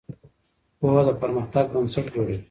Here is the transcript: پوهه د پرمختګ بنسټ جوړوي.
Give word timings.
پوهه 0.79 1.01
د 1.07 1.09
پرمختګ 1.21 1.65
بنسټ 1.73 2.05
جوړوي. 2.15 2.37